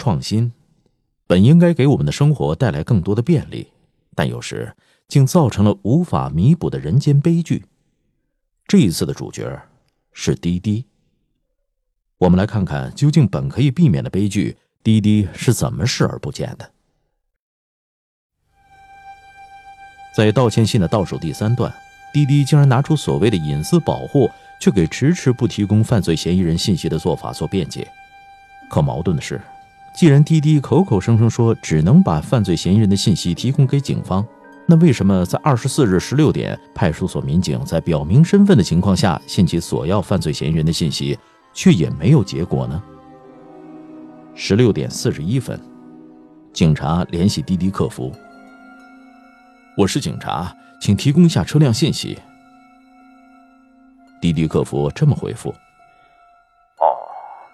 [0.00, 0.50] 创新，
[1.26, 3.68] 本应该给我们的生活带来更多的便利，
[4.14, 4.74] 但有时
[5.06, 7.66] 竟造成了无法弥补的人间悲剧。
[8.66, 9.60] 这一次的主角
[10.14, 10.86] 是滴滴。
[12.16, 16.70] 我们来看看，究竟本可以避免的悲剧，滴滴是怎么视而不见的。
[20.16, 21.70] 在道歉信的倒数第三段，
[22.14, 24.30] 滴滴竟然拿出所谓的隐私保护，
[24.60, 27.86] 却给迟迟不提供犯罪嫌疑人信息的做法做辩解。
[28.68, 29.40] 可矛盾的是，
[29.92, 34.26] 既然滴滴口口声声说只能把犯罪嫌疑人的信息提供给警方，
[34.66, 41.18] 那为什么在二十四日十六点，派出所民警在表明身份的情况下，向其索要犯罪嫌疑人的信息，
[41.52, 42.82] 却也没有结果呢？
[44.34, 45.60] 十六点四十一分，
[46.52, 48.10] 警察联系滴滴客服。
[49.76, 52.18] 我是警察，请提供一下车辆信息。
[54.20, 55.50] 滴滴客服这么回复
[56.78, 56.86] ：“哦，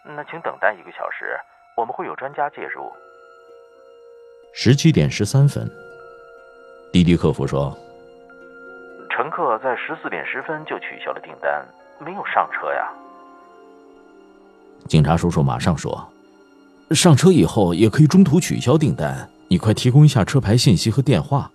[0.04, 1.36] 那请等待一个小时，
[1.76, 2.90] 我们会有专家介入。”
[4.52, 5.70] 十七点十三分，
[6.90, 7.76] 滴滴客服说
[9.14, 11.64] ：“乘客在十四点十分就取消了订单，
[11.98, 12.90] 没有上车呀。”
[14.88, 16.08] 警察叔叔马上说
[16.92, 21.50] ：“上车以后也可以中途取消订单，你快提供一下车牌信息和电话。”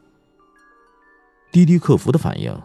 [1.52, 2.56] 滴滴客服的反应。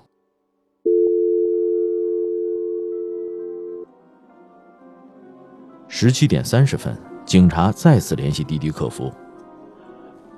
[5.89, 6.95] 十七点三十分，
[7.27, 9.13] 警察再次联系滴滴客服。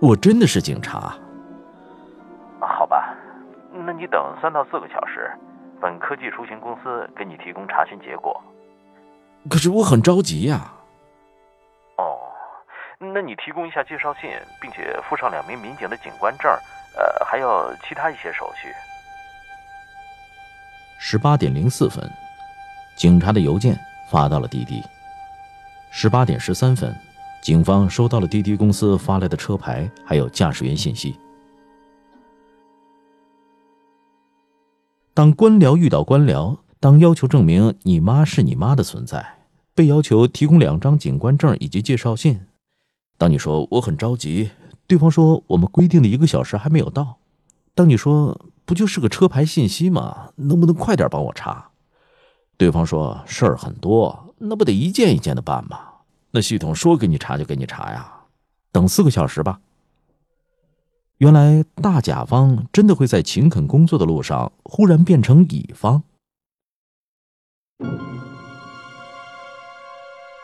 [0.01, 1.15] 我真的是警察。
[2.59, 3.15] 好吧，
[3.85, 5.31] 那你等三到四个小时，
[5.83, 8.43] 本科技出行公司给你提供查询结果。
[9.51, 10.73] 可是我很着急呀。
[11.99, 12.19] 哦，
[12.99, 16.51] 那你提供一下介绍信，并且附上两名民警的警官证。
[16.97, 18.73] 呃，还有其他一些手续。
[20.99, 22.11] 十八点零四分，
[22.97, 23.79] 警察的邮件
[24.11, 24.83] 发到了滴滴。
[25.91, 26.95] 十八点十三分，
[27.43, 31.17] 警方收到了滴滴公司发来的车牌还有驾驶员信息。
[35.15, 39.39] 当官僚遇到官僚，当要求证明你妈是你妈的存在，
[39.75, 42.41] 被要求提供两张警官证以及介绍信，
[43.17, 44.51] 当你说我很着急。
[44.87, 47.19] 对方说：“我们规定的一个小时还没有到。”
[47.75, 50.31] 当你说：“不就是个车牌信息吗？
[50.37, 51.68] 能不能快点帮我查？”
[52.59, 55.79] 对方说：“事儿很多，那不得一件一件的办吗？
[56.33, 58.13] 那系统说给你查就给你查呀，
[58.73, 59.61] 等四个小时吧。”
[61.19, 66.03] 原来大甲方真的会在勤恳工作的路上忽然变成乙方。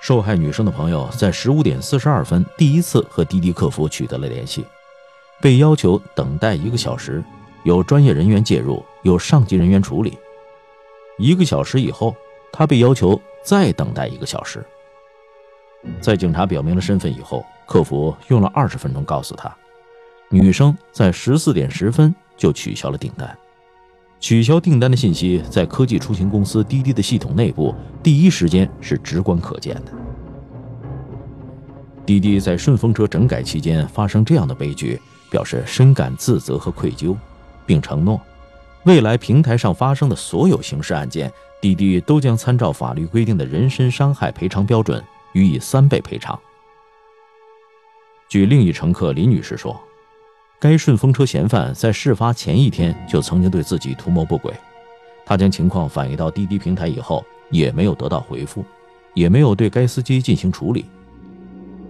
[0.01, 4.65] 受害女生的朋友在十五点四十二分第一次和滴滴客服取得了联系，
[5.41, 7.25] 被要求等待一个小时，
[7.65, 10.17] 有专业人员介入，有上级人员处理。
[11.19, 12.15] 一个小时以后，
[12.53, 14.65] 他被要求再等待一个小时。
[16.01, 19.55] 在警察表明了身份以后，客服用了二十分钟告诉他，
[20.31, 23.37] 女生在十四点十分就取消了订单。
[24.19, 29.93] 取消订单的信息在科技出行公司滴滴的系统内部第一时间是直观可见的。
[32.07, 34.99] 滴滴在顺风车整改期间发生这样的悲剧，
[35.31, 37.15] 表示深感自责和愧疚，
[37.67, 38.19] 并承诺，
[38.85, 45.03] 未来平台上发生的所有刑事案件，滴滴都将参照法律规定的人身伤害赔偿标准，
[45.33, 46.39] 予以三倍赔偿。
[48.29, 49.79] 据另一乘客林女士说。
[50.61, 54.55] 该顺风车嫌犯在事发前一天就曾经对自己图谋不轨，
[55.27, 58.65] 他将情况反映到滴滴平台以后，也没有得到回复，
[59.13, 60.87] 也没有对该司机进行处理。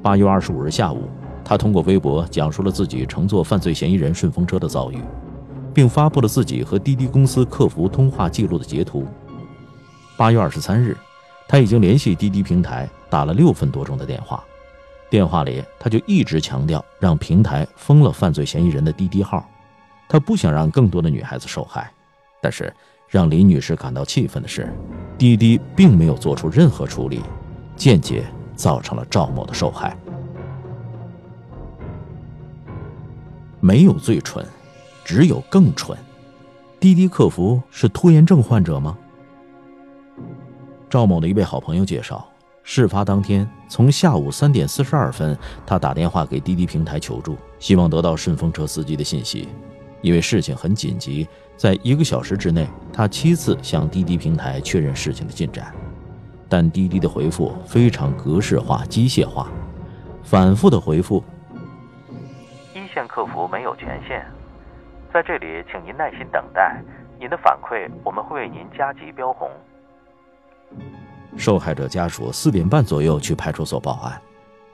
[0.02, 1.08] 八月二十五日下午，
[1.44, 4.98] 他通过微博讲述了自己乘坐犯罪嫌疑人顺风车的遭遇，
[5.74, 9.06] 并发布了自己和滴滴公司客服通话记录的截图。
[10.16, 10.96] 八月二十三日，
[11.48, 14.42] 他已经联系滴滴平台打了六分多钟的电话。
[15.10, 19.44] 电话里，他就一直强调让平台封了犯罪嫌疑人的滴滴号，
[20.08, 21.90] 他不想让更多的女孩子受害。
[22.40, 22.72] 但是，
[23.08, 24.72] 让林女士感到气愤的是，
[25.18, 27.22] 滴滴并没有做出任何处理，
[27.76, 28.24] 间接
[28.56, 29.96] 造成了赵某的受害。
[33.60, 34.44] 没有最蠢，
[35.04, 35.96] 只有更蠢。
[36.80, 38.96] 滴滴客服是拖延症患者吗？
[40.88, 42.26] 赵某的一位好朋友介绍。
[42.66, 45.36] 事发当天，从下午三点四十二分，
[45.66, 49.48] 他打电话给滴滴平台求助，希望得到顺风车司机的信息。
[50.00, 51.28] 因为事情很紧急，
[51.58, 55.74] 在一个小时之内，他七次向滴滴平台确认事情的进展，
[56.48, 59.50] 但滴滴的回复非常格式化、机械化，
[60.22, 61.22] 反复的回复
[62.74, 64.24] ：“一线客服没有权限，
[65.14, 66.82] 在这里，请您耐心等待，
[67.20, 69.48] 您的反馈我们会为您加急标红。”
[71.38, 74.20] 受害者家属四点半左右去派出所报案，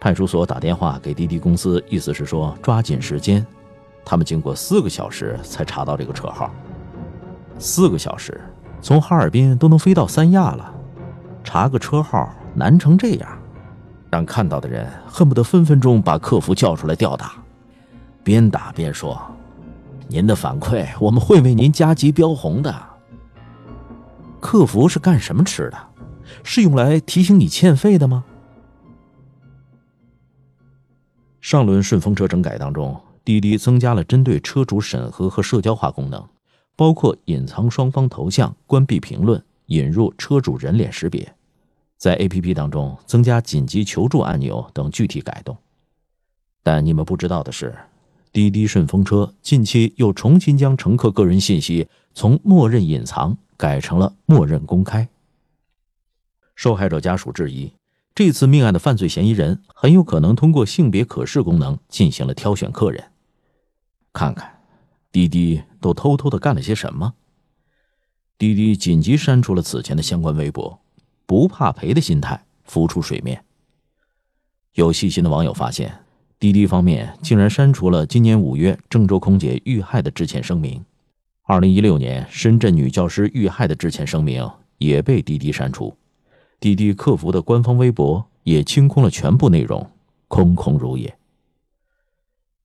[0.01, 3.47] 派出所打电话给滴滴公司，意思是说抓紧时间。
[4.03, 6.51] 他们经过四个小时才查到这个车号。
[7.59, 8.41] 四个小时，
[8.81, 10.73] 从哈尔滨都能飞到三亚了，
[11.45, 13.29] 查个车号难成这样，
[14.11, 17.33] 让看到的人恨不得分分钟把客服叫出来吊打。
[18.25, 19.21] 边打边说
[20.11, 22.75] ：“您的反馈我们会为您加急标红的。”
[24.41, 25.79] 客服是干什么吃的？
[26.43, 28.25] 是用来提醒你欠费的吗？
[31.41, 36.27] 上轮顺风车整改当中，滴滴增加了针对车主审核和社交化功能，
[36.75, 41.35] 包括隐藏双方头像、关闭评论、引入车主人脸识别，
[41.97, 45.57] 在 APP 当中增加紧急求助按钮等具体改动。
[46.63, 47.75] 但你们不知道的是，
[48.33, 55.09] 滴滴顺风车近期又重新将乘客个人信息从默认隐藏改成了默认公开。
[56.55, 57.73] 受害者家属质疑。
[58.13, 63.13] 这次命案的犯罪嫌疑人很有可能通过性别可视功能进行了挑选客人。
[64.13, 64.61] 看看，
[65.11, 67.15] 滴滴都偷偷的干了些什么？
[68.37, 70.81] 滴滴紧急删除了此前的相关微博，
[71.25, 73.45] 不怕赔的心态浮出水面。
[74.75, 76.05] 有细心的网友发现，
[76.41, 80.83] 滴滴方面竟然删除了今年五月郑州空姐遇害的致歉声明，
[81.43, 85.95] 二零一六年深圳女教师遇害的致歉声明也被滴滴删除。
[86.59, 89.87] 滴滴客服的官方微博也清空了全部内容，
[90.29, 91.15] 空空如也。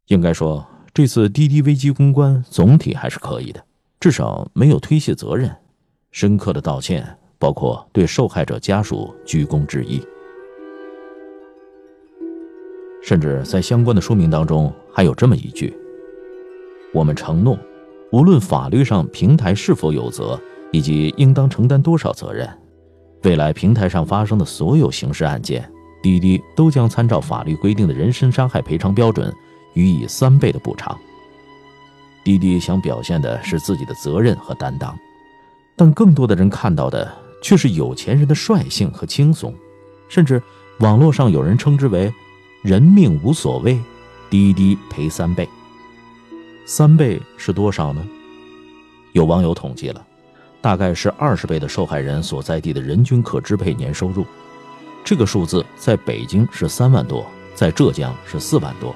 [0.07, 3.61] 应该说，这次滴滴危机公关总体还是可以的，
[3.99, 5.53] 至少没有推卸责任，
[6.11, 10.01] 深刻的道歉，包括对受害者家属鞠躬致意，
[13.05, 15.71] 甚至在相关的说明当中还有这么一句
[16.91, 17.55] ：“我们承诺，
[18.11, 20.41] 无论法律上平台是否有责，
[20.71, 22.49] 以及应当承担多少责任。”
[23.21, 25.71] 未来平台上发生的所有刑事案件，
[26.01, 29.31] 滴滴都将参照法律规定的人身伤害赔偿标准，
[29.75, 30.97] 予以三倍的补偿。
[32.23, 34.97] 滴滴想表现的是自己的责任和担当，
[35.75, 37.07] 但更多的人看到的
[37.43, 39.53] 却是有钱人的率性和轻松，
[40.09, 40.41] 甚至
[40.79, 42.11] 网络上有人称之为
[42.65, 43.79] “人命无所谓，
[44.27, 45.47] 滴滴赔三倍”。
[46.65, 48.03] 三倍是多少呢？
[49.13, 50.03] 有网友统计了。
[50.63, 54.25] 大概是二十倍的受害人所在地的人均可支配年收入，
[55.03, 57.23] 这个数字在北京是三万多，
[57.53, 58.95] 在浙江是四万多，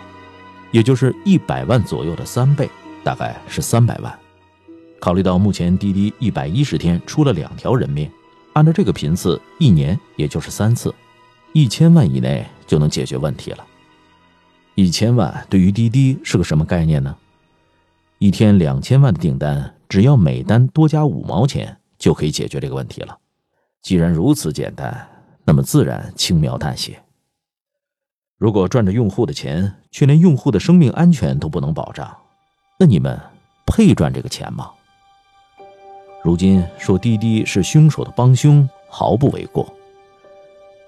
[0.71, 2.67] 也就是一百万左右的三倍，
[3.03, 4.11] 大概是三百万。
[4.99, 8.09] 考虑到目前滴滴一百一十天出了两条人命，
[8.53, 10.91] 按照这个频次，一年也就是三次，
[11.53, 13.65] 一千万以内就能解决问题了。
[14.75, 17.13] 一千万对于滴滴是个什么概念呢？
[18.19, 19.75] 一天两千万的订单。
[19.89, 23.17] 只要每单多加五毛钱，就可以解决这个问题了。
[23.81, 25.09] 既然如此简单，
[25.45, 27.01] 那么自然轻描淡写。
[28.37, 32.15] 如果赚着用户的钱，却连用户的生命安全都不能保障，
[32.79, 33.19] 那你们
[33.65, 34.69] 配赚这个钱吗？
[36.23, 39.73] 如今说滴滴是凶手的帮凶，毫不为过。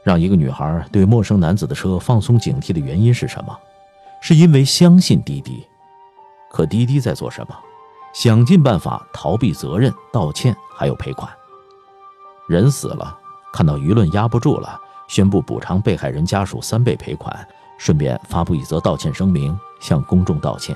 [0.03, 3.57] 让一个女孩对陌生男子的车放松警惕的原因是什么？
[4.21, 5.65] 是因为相信滴滴。
[6.51, 7.55] 可滴滴在做什么？
[8.13, 11.31] 想尽办法逃避责任、道歉，还有赔款。
[12.49, 13.17] 人死了，
[13.53, 14.77] 看到舆论压不住了，
[15.07, 17.47] 宣布补偿被害人家属三倍赔款，
[17.77, 20.75] 顺便发布一则道歉声明，向公众道歉。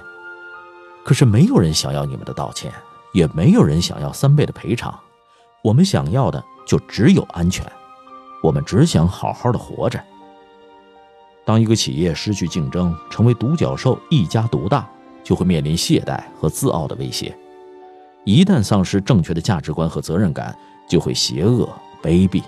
[1.04, 2.72] 可是没有人想要你们的道歉，
[3.12, 4.98] 也没有人想要三倍的赔偿。
[5.62, 7.70] 我们想要的就只有安全，
[8.46, 10.00] 我们只想好好的活着。
[11.44, 14.88] 当一个企业失去竞争，成为独角兽，一家独大。
[15.24, 17.36] 就会面临懈怠和自傲的威胁，
[18.26, 20.56] 一旦丧失正确的价值观和责任感，
[20.88, 21.68] 就会邪恶
[22.00, 22.44] 卑鄙。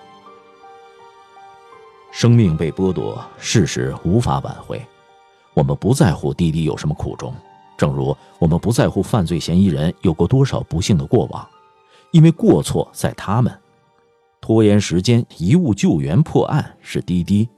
[2.12, 4.80] 生命被剥夺，事实无法挽回。
[5.56, 7.34] 我们不在乎滴滴有什么苦衷，
[7.76, 11.50] 正如我们不在乎犯罪嫌疑人有过多少不幸的过往，
[12.12, 13.52] 因为过错在他们，
[14.48, 17.50] 拖延时间、贻误救援破案是滴滴，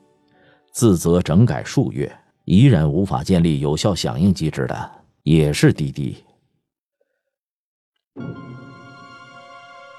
[0.71, 2.11] 自责整改数月
[2.45, 4.91] 依然无法建立有效响应机制的。
[5.21, 6.17] 也是滴滴，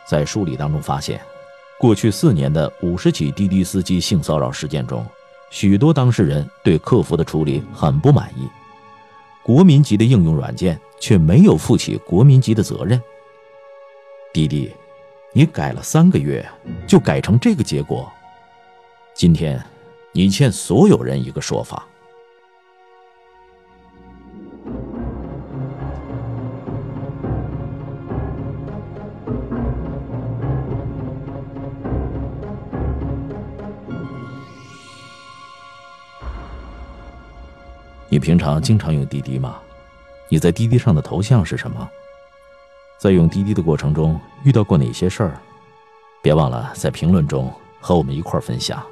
[0.04, 1.20] 在梳理当中发现，
[1.78, 5.06] 过去四年的五十起滴滴司机性骚扰事件中，
[5.52, 8.48] 许多当事人对客服的处理很不满意，
[9.44, 13.00] 国民级的应用软件却没有负起国民级的责任。
[14.32, 14.68] 滴滴，
[15.32, 16.44] 你改了三个月
[16.88, 18.10] 就改成这个结果，
[19.14, 19.62] 今天，
[20.10, 21.86] 你欠所有人一个说法。
[38.08, 39.60] 你平常经常用滴滴吗？
[40.28, 41.88] 你在滴滴上的头像是什么？
[43.00, 45.40] 在用滴滴的过程中遇到过哪些事儿？
[46.20, 48.84] 别忘了在评论中和我们一块儿分享。